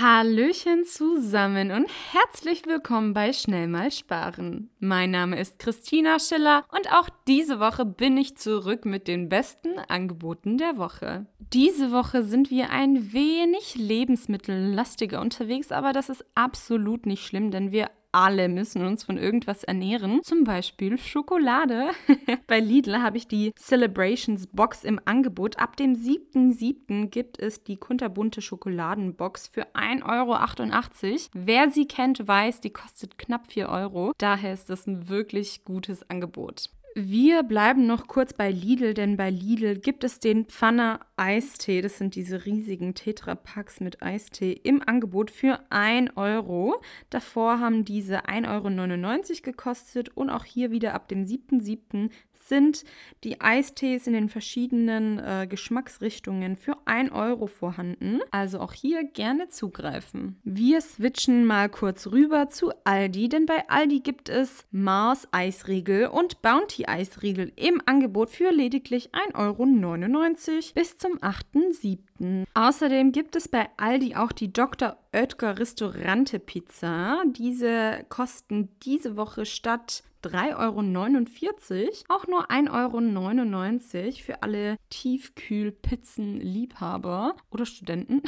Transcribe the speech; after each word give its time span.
Hallöchen 0.00 0.86
zusammen 0.86 1.70
und 1.70 1.86
herzlich 2.12 2.64
willkommen 2.64 3.12
bei 3.12 3.34
Schnell 3.34 3.68
mal 3.68 3.90
sparen. 3.90 4.70
Mein 4.78 5.10
Name 5.10 5.38
ist 5.38 5.58
Christina 5.58 6.18
Schiller 6.18 6.64
und 6.74 6.90
auch 6.90 7.10
diese 7.28 7.60
Woche 7.60 7.84
bin 7.84 8.16
ich 8.16 8.34
zurück 8.38 8.86
mit 8.86 9.08
den 9.08 9.28
besten 9.28 9.78
Angeboten 9.88 10.56
der 10.56 10.78
Woche. 10.78 11.26
Diese 11.38 11.92
Woche 11.92 12.22
sind 12.22 12.50
wir 12.50 12.70
ein 12.70 13.12
wenig 13.12 13.74
lebensmittellastiger 13.74 15.20
unterwegs, 15.20 15.70
aber 15.70 15.92
das 15.92 16.08
ist 16.08 16.24
absolut 16.34 17.04
nicht 17.04 17.26
schlimm, 17.26 17.50
denn 17.50 17.70
wir 17.70 17.90
alle 18.12 18.48
müssen 18.48 18.84
uns 18.84 19.04
von 19.04 19.16
irgendwas 19.16 19.64
ernähren. 19.64 20.22
Zum 20.22 20.44
Beispiel 20.44 20.98
Schokolade. 20.98 21.90
Bei 22.46 22.60
Lidl 22.60 23.02
habe 23.02 23.16
ich 23.16 23.28
die 23.28 23.52
Celebrations 23.56 24.46
Box 24.48 24.84
im 24.84 25.00
Angebot. 25.04 25.58
Ab 25.58 25.76
dem 25.76 25.94
7.7. 25.94 27.06
gibt 27.06 27.38
es 27.38 27.62
die 27.62 27.76
kunterbunte 27.76 28.42
Schokoladenbox 28.42 29.48
für 29.48 29.66
1,88 29.74 30.02
Euro. 30.08 31.18
Wer 31.32 31.70
sie 31.70 31.86
kennt, 31.86 32.26
weiß, 32.26 32.60
die 32.60 32.70
kostet 32.70 33.18
knapp 33.18 33.50
4 33.50 33.68
Euro. 33.68 34.12
Daher 34.18 34.52
ist 34.52 34.70
das 34.70 34.86
ein 34.86 35.08
wirklich 35.08 35.64
gutes 35.64 36.08
Angebot. 36.10 36.70
Wir 36.94 37.44
bleiben 37.44 37.86
noch 37.86 38.08
kurz 38.08 38.32
bei 38.32 38.50
Lidl, 38.50 38.94
denn 38.94 39.16
bei 39.16 39.30
Lidl 39.30 39.78
gibt 39.78 40.02
es 40.02 40.18
den 40.18 40.46
Pfanner 40.46 41.00
Eistee. 41.16 41.82
Das 41.82 41.98
sind 41.98 42.16
diese 42.16 42.46
riesigen 42.46 42.94
Tetra-Packs 42.94 43.80
mit 43.80 44.02
Eistee 44.02 44.52
im 44.52 44.82
Angebot 44.86 45.30
für 45.30 45.60
1 45.70 46.16
Euro. 46.16 46.82
Davor 47.08 47.60
haben 47.60 47.84
diese 47.84 48.26
1,99 48.26 49.30
Euro 49.30 49.42
gekostet 49.42 50.08
und 50.16 50.30
auch 50.30 50.44
hier 50.44 50.72
wieder 50.72 50.94
ab 50.94 51.08
dem 51.08 51.24
7.7 51.26 52.10
sind 52.50 52.84
die 53.22 53.40
Eistees 53.40 54.06
in 54.06 54.12
den 54.12 54.28
verschiedenen 54.28 55.18
äh, 55.18 55.46
Geschmacksrichtungen 55.48 56.56
für 56.56 56.76
1 56.84 57.12
Euro 57.12 57.46
vorhanden. 57.46 58.20
Also 58.30 58.60
auch 58.60 58.72
hier 58.72 59.04
gerne 59.04 59.48
zugreifen. 59.48 60.38
Wir 60.42 60.80
switchen 60.80 61.44
mal 61.44 61.68
kurz 61.68 62.08
rüber 62.08 62.48
zu 62.48 62.72
Aldi, 62.84 63.28
denn 63.28 63.46
bei 63.46 63.68
Aldi 63.68 64.00
gibt 64.00 64.28
es 64.28 64.64
Mars 64.70 65.28
Eisriegel 65.30 66.06
und 66.06 66.42
Bounty 66.42 66.79
Eisriegel 66.88 67.52
im 67.56 67.80
Angebot 67.86 68.30
für 68.30 68.50
lediglich 68.50 69.10
1,99 69.12 69.36
Euro 69.38 70.74
bis 70.74 70.98
zum 70.98 71.18
8.7. 71.18 72.44
Außerdem 72.54 73.12
gibt 73.12 73.36
es 73.36 73.48
bei 73.48 73.68
Aldi 73.76 74.14
auch 74.16 74.32
die 74.32 74.52
Dr. 74.52 74.96
Oetker 75.12 75.58
Restaurante 75.58 76.38
Pizza. 76.38 77.24
Diese 77.26 78.06
kosten 78.08 78.68
diese 78.82 79.16
Woche 79.16 79.44
statt 79.44 80.04
3,49 80.22 80.56
Euro 80.56 80.80
auch 82.08 82.26
nur 82.26 82.50
1,99 82.50 84.04
Euro 84.04 84.12
für 84.22 84.42
alle 84.42 84.76
Tiefkühlpizzen-Liebhaber 84.90 87.36
oder 87.50 87.66
Studenten. 87.66 88.22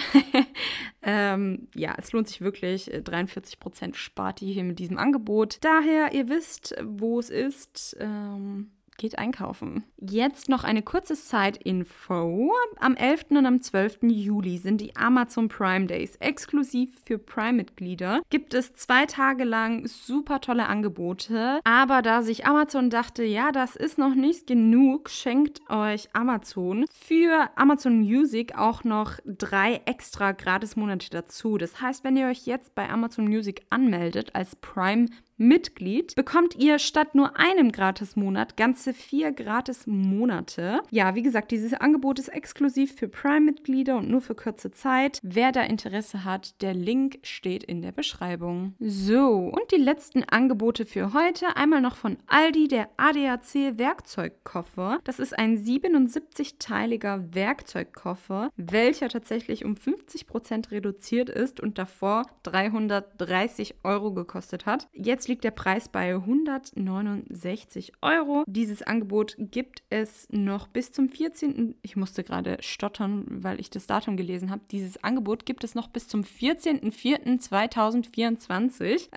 ähm, 1.02 1.68
ja, 1.74 1.94
es 1.98 2.12
lohnt 2.12 2.28
sich 2.28 2.40
wirklich. 2.40 2.90
43% 2.90 3.94
spart 3.94 4.40
ihr 4.42 4.54
hier 4.54 4.64
mit 4.64 4.78
diesem 4.78 4.96
Angebot. 4.98 5.58
Daher, 5.60 6.14
ihr 6.14 6.28
wisst, 6.28 6.74
wo 6.82 7.18
es 7.18 7.30
ist. 7.30 7.96
Ähm, 8.00 8.70
geht 9.02 9.18
einkaufen. 9.18 9.82
Jetzt 10.00 10.48
noch 10.48 10.62
eine 10.62 10.80
kurze 10.80 11.16
Side-Info. 11.16 12.52
Am 12.78 12.94
11. 12.94 13.26
und 13.30 13.46
am 13.46 13.60
12. 13.60 13.98
Juli 14.04 14.58
sind 14.58 14.80
die 14.80 14.94
Amazon 14.94 15.48
Prime 15.48 15.86
Days. 15.86 16.14
Exklusiv 16.16 16.90
für 17.04 17.18
Prime-Mitglieder 17.18 18.22
gibt 18.30 18.54
es 18.54 18.74
zwei 18.74 19.06
Tage 19.06 19.42
lang 19.42 19.88
super 19.88 20.40
tolle 20.40 20.66
Angebote. 20.66 21.58
Aber 21.64 22.00
da 22.00 22.22
sich 22.22 22.46
Amazon 22.46 22.90
dachte, 22.90 23.24
ja, 23.24 23.50
das 23.50 23.74
ist 23.74 23.98
noch 23.98 24.14
nicht 24.14 24.46
genug, 24.46 25.10
schenkt 25.10 25.68
euch 25.68 26.08
Amazon 26.12 26.84
für 26.92 27.50
Amazon 27.56 27.98
Music 27.98 28.56
auch 28.56 28.84
noch 28.84 29.18
drei 29.26 29.80
extra 29.84 30.30
Gratis-Monate 30.30 31.10
dazu. 31.10 31.58
Das 31.58 31.80
heißt, 31.80 32.04
wenn 32.04 32.16
ihr 32.16 32.28
euch 32.28 32.46
jetzt 32.46 32.76
bei 32.76 32.88
Amazon 32.88 33.24
Music 33.24 33.62
anmeldet 33.68 34.30
als 34.34 34.54
Prime-Mitglied, 34.54 35.31
Mitglied 35.42 36.14
bekommt 36.14 36.54
ihr 36.56 36.78
statt 36.78 37.14
nur 37.16 37.36
einem 37.36 37.72
Gratis-Monat 37.72 38.56
ganze 38.56 38.94
vier 38.94 39.32
Gratis-Monate. 39.32 40.80
Ja, 40.90 41.16
wie 41.16 41.22
gesagt, 41.22 41.50
dieses 41.50 41.74
Angebot 41.74 42.20
ist 42.20 42.28
exklusiv 42.28 42.94
für 42.94 43.08
Prime-Mitglieder 43.08 43.96
und 43.96 44.08
nur 44.08 44.20
für 44.20 44.36
kurze 44.36 44.70
Zeit. 44.70 45.18
Wer 45.22 45.50
da 45.50 45.62
Interesse 45.62 46.24
hat, 46.24 46.62
der 46.62 46.74
Link 46.74 47.18
steht 47.22 47.64
in 47.64 47.82
der 47.82 47.90
Beschreibung. 47.90 48.74
So, 48.78 49.50
und 49.52 49.72
die 49.72 49.82
letzten 49.82 50.22
Angebote 50.22 50.86
für 50.86 51.12
heute. 51.12 51.56
Einmal 51.56 51.80
noch 51.80 51.96
von 51.96 52.18
Aldi, 52.28 52.68
der 52.68 52.88
ADAC 52.96 53.78
Werkzeugkoffer. 53.78 55.00
Das 55.02 55.18
ist 55.18 55.36
ein 55.36 55.58
77-teiliger 55.58 57.34
Werkzeugkoffer, 57.34 58.50
welcher 58.56 59.08
tatsächlich 59.08 59.64
um 59.64 59.74
50% 59.74 60.70
reduziert 60.70 61.28
ist 61.28 61.58
und 61.58 61.78
davor 61.78 62.26
330 62.44 63.74
Euro 63.82 64.12
gekostet 64.12 64.66
hat. 64.66 64.88
Jetzt 64.92 65.31
liegt 65.32 65.44
der 65.44 65.50
Preis 65.50 65.88
bei 65.88 66.14
169 66.14 67.94
Euro. 68.02 68.44
Dieses 68.46 68.82
Angebot 68.82 69.34
gibt 69.38 69.82
es 69.88 70.28
noch 70.30 70.68
bis 70.68 70.92
zum 70.92 71.08
14. 71.08 71.74
Ich 71.80 71.96
musste 71.96 72.22
gerade 72.22 72.58
stottern, 72.60 73.24
weil 73.30 73.58
ich 73.58 73.70
das 73.70 73.86
Datum 73.86 74.18
gelesen 74.18 74.50
habe. 74.50 74.60
Dieses 74.70 75.02
Angebot 75.02 75.46
gibt 75.46 75.64
es 75.64 75.74
noch 75.74 75.88
bis 75.88 76.06
zum 76.06 76.20
14.04.2024. 76.20 79.08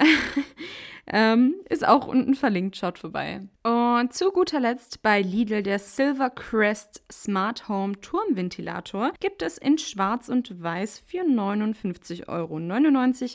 ähm, 1.07 1.55
ist 1.67 1.85
auch 1.85 2.07
unten 2.07 2.35
verlinkt, 2.35 2.77
schaut 2.77 2.97
vorbei. 2.97 3.41
Und 3.63 3.84
zu 4.09 4.31
guter 4.31 4.59
Letzt 4.59 5.01
bei 5.01 5.21
Lidl 5.21 5.63
der 5.63 5.79
Silver 5.79 6.29
Crest 6.29 7.03
Smart 7.11 7.69
Home 7.69 7.93
Turmventilator 8.01 9.13
gibt 9.19 9.41
es 9.41 9.57
in 9.57 9.77
Schwarz 9.77 10.27
und 10.27 10.61
Weiß 10.61 10.99
für 10.99 11.21
59,99 11.21 12.25
Euro. 12.27 12.57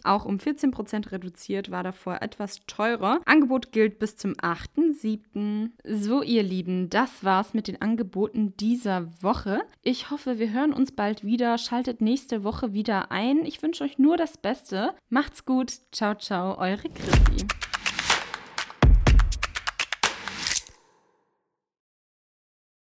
Auch 0.05 0.25
um 0.25 0.37
14% 0.37 1.13
reduziert 1.13 1.71
war 1.71 1.83
davor 1.83 2.21
etwas 2.21 2.61
teurer. 2.67 3.21
Angebot 3.25 3.73
gilt 3.73 3.99
bis 3.99 4.17
zum 4.17 4.33
8.7. 4.35 5.71
So, 5.85 6.23
ihr 6.23 6.43
Lieben, 6.43 6.91
das 6.91 7.25
war's 7.25 7.55
mit 7.55 7.67
den 7.67 7.81
Angeboten 7.81 8.55
dieser 8.57 9.09
Woche. 9.23 9.63
Ich 9.83 10.11
hoffe, 10.11 10.39
wir 10.39 10.53
hören 10.53 10.73
uns 10.73 10.93
bald 10.93 11.25
wieder. 11.25 11.59
Schaltet 11.59 12.01
nächste 12.01 12.45
Woche 12.45 12.73
wieder 12.73 13.11
ein. 13.11 13.45
Ich 13.47 13.63
wünsche 13.63 13.85
euch 13.85 13.99
nur 13.99 14.17
das 14.17 14.37
Beste. 14.37 14.95
Macht's 15.09 15.45
gut. 15.45 15.73
Ciao, 15.93 16.15
ciao, 16.15 16.59
eure 16.59 16.89
Chrissy. 16.89 17.47